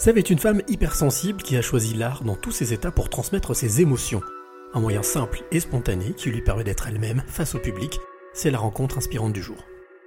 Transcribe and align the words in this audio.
Sève 0.00 0.16
est 0.16 0.30
une 0.30 0.38
femme 0.38 0.62
hypersensible 0.66 1.42
qui 1.42 1.58
a 1.58 1.60
choisi 1.60 1.94
l'art 1.94 2.24
dans 2.24 2.34
tous 2.34 2.52
ses 2.52 2.72
états 2.72 2.90
pour 2.90 3.10
transmettre 3.10 3.54
ses 3.54 3.82
émotions. 3.82 4.22
Un 4.72 4.80
moyen 4.80 5.02
simple 5.02 5.40
et 5.52 5.60
spontané 5.60 6.14
qui 6.16 6.30
lui 6.30 6.40
permet 6.40 6.64
d'être 6.64 6.88
elle-même 6.88 7.20
face 7.28 7.54
au 7.54 7.58
public, 7.58 7.98
c'est 8.32 8.50
la 8.50 8.56
rencontre 8.56 8.96
inspirante 8.96 9.34
du 9.34 9.42
jour. 9.42 9.58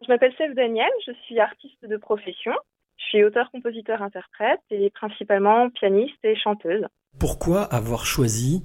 Je 0.00 0.10
m'appelle 0.10 0.32
Sève 0.38 0.54
Daniel, 0.54 0.88
je 1.06 1.12
suis 1.26 1.38
artiste 1.38 1.84
de 1.84 1.98
profession. 1.98 2.52
Je 2.96 3.04
suis 3.04 3.24
auteur, 3.24 3.50
compositeur, 3.50 4.00
interprète 4.00 4.62
et 4.70 4.88
principalement 4.88 5.68
pianiste 5.68 6.16
et 6.24 6.34
chanteuse. 6.34 6.86
Pourquoi 7.20 7.64
avoir 7.64 8.06
choisi 8.06 8.64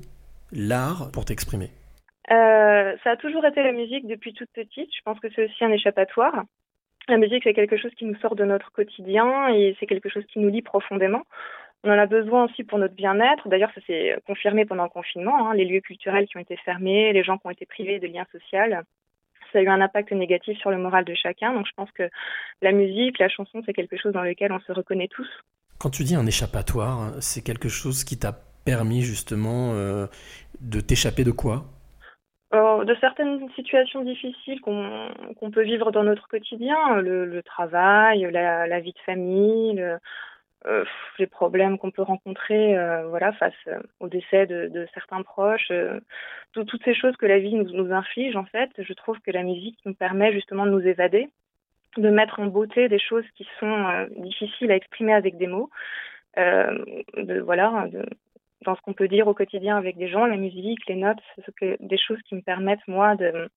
l'art 0.53 1.11
pour 1.11 1.25
t'exprimer? 1.25 1.69
Euh, 2.31 2.95
Ça 3.03 3.11
a 3.11 3.17
toujours 3.17 3.43
été 3.43 3.61
la 3.61 3.73
musique 3.73 4.07
depuis 4.07 4.31
toute 4.31 4.51
petite. 4.53 4.89
Je 4.95 5.01
pense 5.03 5.19
que 5.19 5.27
c'est 5.35 5.43
aussi 5.43 5.65
un 5.65 5.71
échappatoire. 5.73 6.45
La 7.09 7.17
musique, 7.17 7.43
c'est 7.43 7.55
quelque 7.55 7.75
chose 7.75 7.91
qui 7.97 8.05
nous 8.05 8.15
sort 8.17 8.35
de 8.35 8.45
notre 8.45 8.71
quotidien 8.71 9.49
et 9.49 9.75
c'est 9.79 9.87
quelque 9.87 10.09
chose 10.09 10.23
qui 10.31 10.37
nous 10.37 10.49
lie 10.49 10.61
profondément. 10.61 11.23
On 11.83 11.89
en 11.89 11.97
a 11.97 12.05
besoin 12.05 12.45
aussi 12.45 12.63
pour 12.63 12.77
notre 12.77 12.93
bien-être. 12.93 13.49
D'ailleurs, 13.49 13.71
ça 13.73 13.81
s'est 13.87 14.15
confirmé 14.27 14.65
pendant 14.65 14.83
le 14.83 14.89
confinement. 14.89 15.49
Hein. 15.49 15.55
les 15.55 15.65
lieux 15.65 15.81
culturels 15.81 16.27
qui 16.27 16.37
ont 16.37 16.41
été 16.41 16.55
fermés, 16.57 17.11
les 17.11 17.23
gens 17.23 17.39
qui 17.39 17.47
ont 17.47 17.49
été 17.49 17.65
privés 17.65 17.99
de 17.99 18.05
liens 18.05 18.27
sociaux, 18.31 18.59
ça 19.51 19.57
a 19.57 19.61
eu 19.61 19.67
un 19.67 19.81
impact 19.81 20.11
négatif 20.11 20.59
sur 20.59 20.69
le 20.69 20.77
moral 20.77 21.03
de 21.03 21.15
chacun. 21.15 21.51
Donc, 21.53 21.65
je 21.65 21.71
pense 21.75 21.91
que 21.91 22.07
la 22.61 22.73
musique, 22.73 23.17
la 23.17 23.29
chanson, 23.29 23.63
c'est 23.65 23.73
quelque 23.73 23.97
chose 23.97 24.13
dans 24.13 24.21
lequel 24.21 24.51
on 24.51 24.59
se 24.59 24.71
reconnaît 24.71 25.07
tous. 25.07 25.27
Quand 25.79 25.89
tu 25.89 26.03
dis 26.03 26.13
un 26.13 26.27
échappatoire, 26.27 27.13
c'est 27.21 27.43
quelque 27.43 27.69
chose 27.69 28.03
qui 28.03 28.19
t'a 28.19 28.33
permis 28.65 29.01
justement 29.01 29.71
euh, 29.73 30.05
de 30.61 30.79
t'échapper 30.79 31.23
de 31.23 31.31
quoi? 31.31 31.65
Euh, 32.51 32.83
de 32.83 32.95
certaines 32.99 33.47
situations 33.51 34.01
difficiles 34.01 34.59
qu'on 34.61 35.51
peut 35.51 35.61
vivre 35.61 35.91
dans 35.91 36.03
notre 36.03 36.27
quotidien, 36.27 36.95
le, 36.99 37.41
travail, 37.43 38.27
la, 38.31 38.79
vie 38.79 38.93
de 38.93 38.99
famille, 39.05 39.79
euh, 40.65 40.83
les 41.19 41.27
problèmes 41.27 41.77
qu'on 41.77 41.91
peut 41.91 42.01
rencontrer 42.01 42.75
euh, 42.75 43.07
voilà, 43.07 43.33
face 43.33 43.53
au 43.99 44.07
décès 44.07 44.47
de, 44.47 44.87
certains 44.95 45.21
proches, 45.21 45.71
toutes 46.53 46.83
ces 46.83 46.95
choses 46.95 47.15
que 47.17 47.27
la 47.27 47.37
vie 47.37 47.53
nous, 47.53 47.71
nous, 47.71 47.93
inflige, 47.93 48.35
en 48.35 48.45
fait, 48.45 48.71
je 48.79 48.93
trouve 48.93 49.19
que 49.19 49.31
la 49.31 49.43
musique 49.43 49.77
nous 49.85 49.93
permet 49.93 50.33
justement 50.33 50.65
de 50.65 50.71
nous 50.71 50.87
évader, 50.87 51.29
de 51.97 52.09
mettre 52.09 52.39
en 52.39 52.47
beauté 52.47 52.89
des 52.89 52.99
choses 52.99 53.25
qui 53.35 53.47
sont 53.59 54.07
difficiles 54.17 54.71
à 54.71 54.75
exprimer 54.75 55.13
avec 55.13 55.37
des 55.37 55.47
mots. 55.47 55.69
de, 56.35 57.39
voilà, 57.41 57.87
de, 57.91 58.03
dans 58.65 58.75
ce 58.75 58.81
qu'on 58.81 58.93
peut 58.93 59.07
dire 59.07 59.27
au 59.27 59.33
quotidien 59.33 59.77
avec 59.77 59.97
des 59.97 60.09
gens, 60.09 60.25
la 60.25 60.37
musique, 60.37 60.79
les 60.87 60.95
notes, 60.95 61.19
c'est 61.45 61.77
des 61.79 61.97
choses 61.97 62.19
qui 62.27 62.35
me 62.35 62.41
permettent, 62.41 62.87
moi, 62.87 63.15
de, 63.15 63.49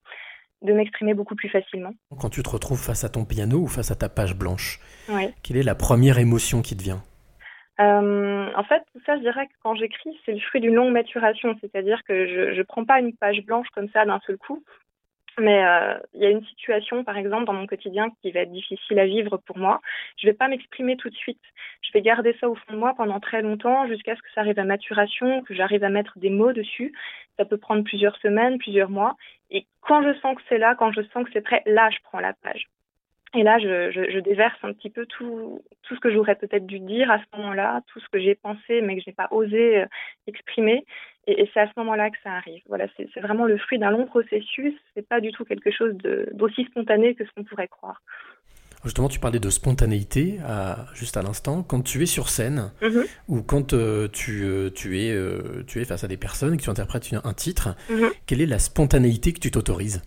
de 0.63 0.73
m'exprimer 0.73 1.15
beaucoup 1.15 1.35
plus 1.35 1.49
facilement. 1.49 1.93
Quand 2.21 2.31
tu 2.31 2.43
te 2.43 2.51
retrouves 2.51 2.81
face 2.81 3.05
à 3.05 3.09
ton 3.09 3.25
piano 3.25 3.59
ou 3.59 3.67
face 3.67 3.91
à 3.91 3.97
ta 3.97 4.09
page 4.09 4.37
blanche, 4.37 4.81
quelle 5.43 5.57
est 5.57 5.63
la 5.63 5.75
première 5.75 6.19
émotion 6.19 6.63
qui 6.63 6.77
te 6.77 6.83
vient? 6.83 7.03
Euh, 7.81 8.49
en 8.55 8.65
fait, 8.65 8.83
tout 8.93 9.01
ça, 9.07 9.17
je 9.17 9.23
dirais 9.23 9.47
que 9.47 9.53
quand 9.63 9.75
j'écris, 9.75 10.11
c'est 10.25 10.33
le 10.33 10.41
fruit 10.41 10.61
d'une 10.61 10.75
longue 10.75 10.93
maturation. 10.93 11.57
C'est-à-dire 11.61 12.03
que 12.07 12.27
je 12.27 12.57
ne 12.57 12.63
prends 12.63 12.85
pas 12.85 13.01
une 13.01 13.15
page 13.17 13.43
blanche 13.45 13.67
comme 13.75 13.89
ça 13.93 14.05
d'un 14.05 14.21
seul 14.27 14.37
coup. 14.37 14.63
Mais 15.39 15.65
euh, 15.65 15.95
il 16.15 16.21
y 16.23 16.27
a 16.27 16.31
une 16.31 16.45
situation, 16.45 17.05
par 17.05 17.17
exemple, 17.17 17.45
dans 17.45 17.53
mon 17.53 17.67
quotidien 17.67 18.11
qui 18.21 18.31
va 18.33 18.41
être 18.41 18.53
difficile 18.53 18.99
à 18.99 19.07
vivre 19.07 19.39
pour 19.39 19.57
moi. 19.57 19.81
Je 20.19 20.27
ne 20.27 20.33
vais 20.33 20.37
pas 20.37 20.49
m'exprimer 20.49 20.97
tout 20.97 21.09
de 21.09 21.15
suite. 21.15 21.41
Je 21.83 21.91
vais 21.93 22.03
garder 22.03 22.37
ça 22.41 22.49
au 22.49 22.55
fond 22.55 22.75
de 22.75 22.79
moi 22.79 22.95
pendant 22.95 23.21
très 23.21 23.43
longtemps 23.43 23.87
jusqu'à 23.87 24.15
ce 24.15 24.23
que 24.23 24.31
ça 24.35 24.43
arrive 24.43 24.59
à 24.59 24.65
maturation, 24.65 25.43
que 25.43 25.55
j'arrive 25.55 25.85
à 25.85 25.89
mettre 25.89 26.19
des 26.19 26.31
mots 26.31 26.53
dessus. 26.53 26.93
Ça 27.39 27.45
peut 27.45 27.57
prendre 27.57 27.83
plusieurs 27.83 28.17
semaines, 28.19 28.59
plusieurs 28.59 28.91
mois. 28.91 29.17
Et 29.51 29.67
quand 29.81 30.03
je 30.03 30.19
sens 30.21 30.37
que 30.37 30.43
c'est 30.49 30.59
là, 30.59 30.75
quand 30.75 30.93
je 30.93 31.03
sens 31.13 31.25
que 31.25 31.31
c'est 31.33 31.41
prêt, 31.41 31.63
là, 31.67 31.89
je 31.91 31.99
prends 32.05 32.21
la 32.21 32.35
page. 32.35 32.69
Et 33.35 33.43
là, 33.43 33.59
je, 33.59 33.91
je, 33.91 34.19
déverse 34.19 34.59
un 34.63 34.75
petit 34.75 34.91
peu 34.91 35.07
tout, 35.07 35.63
tout 35.83 35.95
ce 35.95 36.01
que 36.01 36.13
j'aurais 36.13 36.35
peut-être 36.35 36.67
dû 36.67 36.81
dire 36.81 37.11
à 37.11 37.19
ce 37.19 37.25
moment-là, 37.39 37.81
tout 37.87 37.99
ce 37.99 38.09
que 38.11 38.21
j'ai 38.21 38.35
pensé 38.35 38.83
mais 38.83 38.97
que 38.97 39.03
je 39.03 39.09
n'ai 39.09 39.15
pas 39.15 39.29
osé 39.31 39.79
euh, 39.79 39.87
exprimer. 40.27 40.85
Et, 41.27 41.49
c'est 41.53 41.61
à 41.61 41.67
ce 41.67 41.73
moment-là 41.77 42.11
que 42.11 42.17
ça 42.23 42.33
arrive. 42.33 42.63
Voilà, 42.69 42.87
c'est 42.97 43.21
vraiment 43.21 43.47
le 43.47 43.57
fruit 43.59 43.79
d'un 43.79 43.91
long 43.91 44.07
processus. 44.07 44.75
C'est 44.95 45.07
pas 45.07 45.21
du 45.21 45.31
tout 45.33 45.45
quelque 45.45 45.71
chose 45.71 45.95
d'aussi 46.33 46.65
spontané 46.65 47.15
que 47.15 47.25
ce 47.25 47.31
qu'on 47.35 47.45
pourrait 47.45 47.69
croire. 47.69 48.03
Justement, 48.85 49.09
tu 49.09 49.21
parlais 49.21 49.39
de 49.39 49.49
spontanéité 49.49 50.41
à, 50.45 50.87
juste 50.95 51.17
à 51.17 51.23
l'instant. 51.23 51.63
Quand 51.63 51.83
tu 51.83 52.03
es 52.03 52.07
sur 52.07 52.29
scène 52.29 52.73
mm-hmm. 52.83 53.07
ou 53.29 53.43
quand 53.43 53.75
euh, 53.75 54.09
tu, 54.09 54.43
euh, 54.43 54.71
tu, 54.71 54.99
es, 55.01 55.17
tu 55.69 55.81
es 55.81 55.85
face 55.85 56.03
à 56.03 56.09
des 56.09 56.17
personnes 56.17 56.55
et 56.55 56.57
que 56.57 56.63
tu 56.63 56.71
interprètes 56.71 57.15
un 57.23 57.33
titre, 57.33 57.77
mm-hmm. 57.89 58.11
quelle 58.27 58.41
est 58.41 58.47
la 58.47 58.59
spontanéité 58.59 59.33
que 59.33 59.39
tu 59.39 59.53
t'autorises? 59.53 60.03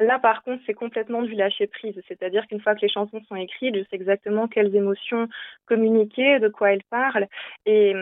Là, 0.00 0.18
par 0.18 0.42
contre, 0.42 0.62
c'est 0.66 0.74
complètement 0.74 1.22
du 1.22 1.34
lâcher 1.34 1.66
prise. 1.66 2.00
C'est-à-dire 2.08 2.46
qu'une 2.46 2.60
fois 2.60 2.74
que 2.74 2.82
les 2.82 2.88
chansons 2.88 3.22
sont 3.28 3.36
écrites, 3.36 3.74
je 3.74 3.80
sais 3.80 3.96
exactement 3.96 4.48
quelles 4.48 4.74
émotions 4.74 5.28
communiquer, 5.66 6.38
de 6.38 6.48
quoi 6.48 6.72
elles 6.72 6.84
parlent. 6.90 7.26
Et, 7.64 7.94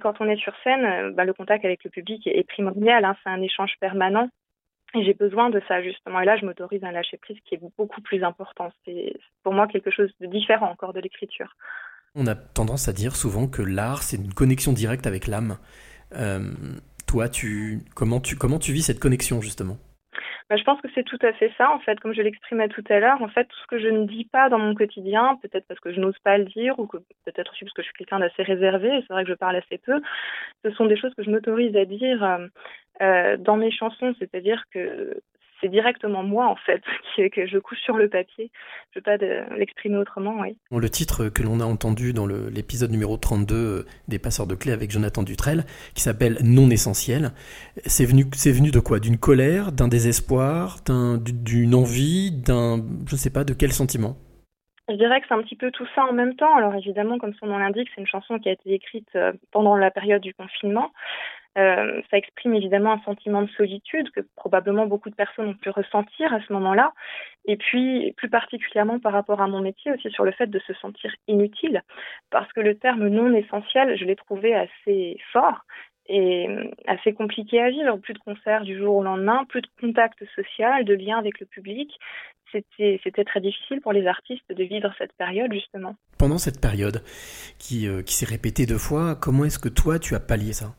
quand 0.00 0.20
on 0.20 0.28
est 0.28 0.36
sur 0.36 0.54
scène, 0.64 1.12
bah, 1.14 1.24
le 1.24 1.32
contact 1.32 1.64
avec 1.64 1.84
le 1.84 1.90
public 1.90 2.26
est, 2.26 2.46
primordial. 2.48 3.04
Hein. 3.04 3.16
c'est 3.22 3.30
un 3.30 3.42
échange 3.42 3.74
permanent. 3.80 4.28
Et 4.94 5.04
j'ai 5.04 5.14
besoin 5.14 5.48
de 5.48 5.60
ça, 5.68 5.82
justement. 5.82 6.20
Et 6.20 6.24
là, 6.24 6.36
je 6.36 6.44
m'autorise 6.44 6.84
un 6.84 6.92
lâcher 6.92 7.16
prise 7.16 7.38
qui 7.44 7.54
est 7.54 7.60
beaucoup 7.78 8.02
plus 8.02 8.22
important. 8.22 8.70
C'est 8.84 9.14
pour 9.42 9.54
moi 9.54 9.66
quelque 9.66 9.90
chose 9.90 10.10
de 10.20 10.26
différent 10.26 10.70
encore 10.70 10.92
de 10.92 11.00
l'écriture. 11.00 11.56
On 12.14 12.26
a 12.26 12.34
tendance 12.34 12.88
à 12.88 12.92
dire 12.92 13.16
souvent 13.16 13.48
que 13.48 13.62
l'art, 13.62 14.02
c'est 14.02 14.18
une 14.18 14.34
connexion 14.34 14.72
directe 14.72 15.06
avec 15.06 15.26
l'âme. 15.26 15.56
Euh, 16.14 16.52
toi, 17.06 17.30
tu, 17.30 17.80
comment, 17.94 18.20
tu, 18.20 18.72
vis 18.72 18.82
cette 18.82 19.00
connexion, 19.00 19.40
justement? 19.40 19.78
Je 20.56 20.64
pense 20.64 20.80
que 20.80 20.88
c'est 20.94 21.04
tout 21.04 21.18
à 21.22 21.32
fait 21.32 21.52
ça, 21.56 21.70
en 21.72 21.78
fait, 21.78 21.98
comme 22.00 22.14
je 22.14 22.22
l'exprimais 22.22 22.68
tout 22.68 22.84
à 22.88 22.98
l'heure. 22.98 23.22
En 23.22 23.28
fait, 23.28 23.44
tout 23.44 23.58
ce 23.62 23.66
que 23.66 23.78
je 23.78 23.88
ne 23.88 24.06
dis 24.06 24.24
pas 24.24 24.48
dans 24.48 24.58
mon 24.58 24.74
quotidien, 24.74 25.38
peut-être 25.42 25.66
parce 25.66 25.80
que 25.80 25.92
je 25.92 26.00
n'ose 26.00 26.18
pas 26.20 26.38
le 26.38 26.44
dire, 26.44 26.78
ou 26.78 26.86
peut-être 26.86 27.52
aussi 27.52 27.64
parce 27.64 27.74
que 27.74 27.82
je 27.82 27.86
suis 27.86 27.94
quelqu'un 27.94 28.18
d'assez 28.18 28.42
réservé, 28.42 28.88
et 28.88 29.00
c'est 29.02 29.12
vrai 29.12 29.24
que 29.24 29.30
je 29.30 29.34
parle 29.34 29.56
assez 29.56 29.78
peu, 29.78 30.00
ce 30.64 30.70
sont 30.72 30.86
des 30.86 30.96
choses 30.96 31.14
que 31.14 31.22
je 31.22 31.30
m'autorise 31.30 31.76
à 31.76 31.84
dire 31.84 32.22
euh, 32.22 32.46
euh, 33.00 33.36
dans 33.36 33.56
mes 33.56 33.70
chansons, 33.70 34.14
c'est-à-dire 34.18 34.64
que 34.72 35.20
c'est 35.62 35.68
directement 35.68 36.22
moi 36.22 36.46
en 36.46 36.56
fait 36.56 36.82
que 37.30 37.46
je 37.46 37.58
couche 37.58 37.80
sur 37.80 37.96
le 37.96 38.08
papier. 38.08 38.50
Je 38.92 38.98
ne 38.98 39.02
peux 39.02 39.18
pas 39.18 39.56
l'exprimer 39.56 39.96
autrement, 39.96 40.40
oui. 40.40 40.56
Le 40.70 40.90
titre 40.90 41.28
que 41.28 41.42
l'on 41.42 41.60
a 41.60 41.64
entendu 41.64 42.12
dans 42.12 42.26
l'épisode 42.26 42.90
numéro 42.90 43.16
32 43.16 43.54
euh, 43.54 43.86
des 44.08 44.18
Passeurs 44.18 44.46
de 44.46 44.54
clés 44.54 44.72
avec 44.72 44.90
Jonathan 44.90 45.22
Dutrel, 45.22 45.64
qui 45.94 46.02
s'appelle 46.02 46.38
Non 46.42 46.68
essentiel, 46.70 47.30
c'est 47.86 48.04
venu, 48.04 48.24
c'est 48.34 48.52
venu 48.52 48.70
de 48.70 48.80
quoi? 48.80 48.98
D'une 48.98 49.18
colère, 49.18 49.72
d'un 49.72 49.88
désespoir, 49.88 50.78
d'une 50.86 51.74
envie, 51.74 52.32
d'un, 52.32 52.78
je 53.06 53.14
ne 53.14 53.18
sais 53.18 53.32
pas, 53.32 53.44
de 53.44 53.54
quel 53.54 53.72
sentiment? 53.72 54.16
Je 54.88 54.94
dirais 54.94 55.20
que 55.20 55.26
c'est 55.28 55.34
un 55.34 55.42
petit 55.42 55.56
peu 55.56 55.70
tout 55.70 55.86
ça 55.94 56.04
en 56.04 56.12
même 56.12 56.34
temps. 56.34 56.54
Alors 56.56 56.74
évidemment, 56.74 57.18
comme 57.18 57.34
son 57.34 57.46
nom 57.46 57.58
l'indique, 57.58 57.88
c'est 57.94 58.00
une 58.00 58.06
chanson 58.06 58.38
qui 58.38 58.48
a 58.48 58.52
été 58.52 58.74
écrite 58.74 59.08
euh, 59.14 59.32
pendant 59.52 59.76
la 59.76 59.90
période 59.90 60.20
du 60.20 60.34
confinement. 60.34 60.92
Euh, 61.58 62.00
ça 62.10 62.16
exprime 62.16 62.54
évidemment 62.54 62.92
un 62.92 63.02
sentiment 63.02 63.42
de 63.42 63.50
solitude 63.50 64.10
que 64.12 64.20
probablement 64.36 64.86
beaucoup 64.86 65.10
de 65.10 65.14
personnes 65.14 65.48
ont 65.48 65.54
pu 65.54 65.68
ressentir 65.70 66.32
à 66.32 66.40
ce 66.40 66.52
moment-là. 66.52 66.92
Et 67.44 67.56
puis, 67.56 68.12
plus 68.16 68.30
particulièrement 68.30 68.98
par 68.98 69.12
rapport 69.12 69.40
à 69.42 69.48
mon 69.48 69.60
métier, 69.60 69.92
aussi 69.92 70.10
sur 70.10 70.24
le 70.24 70.32
fait 70.32 70.46
de 70.46 70.58
se 70.60 70.72
sentir 70.74 71.12
inutile. 71.28 71.82
Parce 72.30 72.50
que 72.52 72.60
le 72.60 72.76
terme 72.78 73.08
non 73.08 73.34
essentiel, 73.34 73.98
je 73.98 74.04
l'ai 74.04 74.16
trouvé 74.16 74.54
assez 74.54 75.18
fort 75.32 75.64
et 76.06 76.48
euh, 76.48 76.70
assez 76.86 77.12
compliqué 77.12 77.60
à 77.60 77.70
vivre. 77.70 77.96
Plus 77.98 78.14
de 78.14 78.18
concerts 78.20 78.62
du 78.62 78.78
jour 78.78 78.96
au 78.96 79.02
lendemain, 79.02 79.44
plus 79.48 79.60
de 79.60 79.68
contact 79.80 80.24
social, 80.34 80.84
de 80.84 80.94
lien 80.94 81.18
avec 81.18 81.38
le 81.38 81.46
public. 81.46 81.90
C'était 82.52 83.24
très 83.24 83.40
difficile 83.40 83.80
pour 83.80 83.92
les 83.92 84.06
artistes 84.06 84.50
de 84.50 84.64
vivre 84.64 84.92
cette 84.98 85.14
période, 85.14 85.52
justement. 85.52 85.96
Pendant 86.18 86.36
cette 86.36 86.60
période 86.60 87.02
qui, 87.58 87.88
euh, 87.88 88.02
qui 88.02 88.12
s'est 88.12 88.26
répétée 88.26 88.66
deux 88.66 88.78
fois, 88.78 89.16
comment 89.16 89.46
est-ce 89.46 89.58
que 89.58 89.70
toi, 89.70 89.98
tu 89.98 90.14
as 90.14 90.20
pallié 90.20 90.52
ça? 90.52 90.74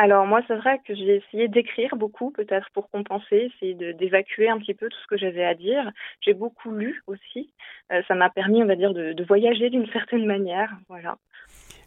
Alors 0.00 0.26
moi, 0.26 0.42
c'est 0.46 0.54
vrai 0.54 0.80
que 0.86 0.94
j'ai 0.94 1.16
essayé 1.16 1.48
d'écrire 1.48 1.96
beaucoup, 1.96 2.30
peut-être 2.30 2.70
pour 2.72 2.88
compenser, 2.88 3.50
essayer 3.52 3.74
d'évacuer 3.94 4.48
un 4.48 4.56
petit 4.58 4.72
peu 4.72 4.88
tout 4.88 4.96
ce 5.02 5.08
que 5.08 5.18
j'avais 5.18 5.44
à 5.44 5.56
dire. 5.56 5.90
J'ai 6.20 6.34
beaucoup 6.34 6.70
lu 6.70 7.02
aussi. 7.08 7.52
Euh, 7.92 8.00
ça 8.06 8.14
m'a 8.14 8.30
permis, 8.30 8.62
on 8.62 8.66
va 8.66 8.76
dire, 8.76 8.94
de, 8.94 9.24
voyager 9.24 9.70
d'une 9.70 9.88
certaine 9.92 10.24
manière. 10.24 10.70
Voilà. 10.88 11.18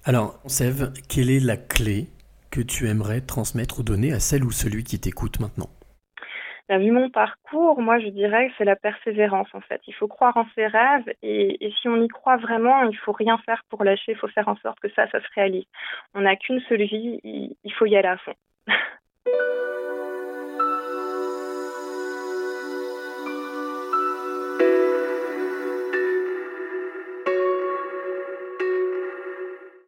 Alors, 0.03 0.41
Sève, 0.45 0.91
quelle 1.07 1.29
est 1.29 1.39
la 1.39 1.55
clé 1.55 2.07
que 2.51 2.59
tu 2.59 2.89
aimerais 2.89 3.21
transmettre 3.21 3.79
ou 3.79 3.83
donner 3.83 4.11
à 4.11 4.19
celle 4.19 4.43
ou 4.43 4.51
celui 4.51 4.83
qui 4.83 4.99
t'écoute 4.99 5.39
maintenant? 5.39 5.69
bah, 6.71 6.77
vu 6.77 6.91
mon 6.91 7.09
parcours, 7.09 7.81
moi 7.81 7.99
je 7.99 8.07
dirais 8.07 8.47
que 8.47 8.53
c'est 8.57 8.63
la 8.63 8.77
persévérance 8.77 9.49
en 9.53 9.59
fait. 9.59 9.81
Il 9.87 9.93
faut 9.93 10.07
croire 10.07 10.37
en 10.37 10.45
ses 10.55 10.67
rêves 10.67 11.13
et, 11.21 11.69
si 11.81 11.89
on 11.89 12.01
y 12.01 12.07
croit 12.07 12.37
vraiment, 12.37 12.83
il 12.83 12.95
faut 12.95 13.11
rien 13.11 13.37
faire 13.39 13.61
pour 13.69 13.83
lâcher, 13.83 14.13
il 14.13 14.17
faut 14.17 14.29
faire 14.29 14.47
en 14.47 14.55
sorte 14.55 14.79
que 14.79 14.87
ça, 14.91 15.05
ça 15.09 15.19
se 15.19 15.27
réalise. 15.35 15.65
On 16.13 16.21
n'a 16.21 16.37
qu'une 16.37 16.61
seule 16.69 16.83
vie, 16.83 17.19
il, 17.25 17.57
il 17.65 17.73
faut 17.73 17.87
y 17.87 17.97
aller 17.97 18.07
à 18.07 18.15
fond. 18.15 18.35